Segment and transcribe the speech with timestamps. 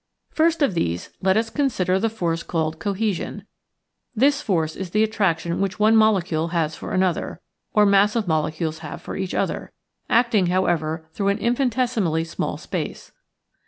[0.31, 3.43] First of these, let us consider the force called Cohesion.
[4.15, 7.39] This force is the attraction which one molecule has for another,
[7.73, 9.71] or mass of molecules have for each other,
[10.09, 13.11] acting, how ever, through an infinitcsimally small space.